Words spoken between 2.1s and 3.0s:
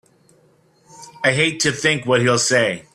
he'll say!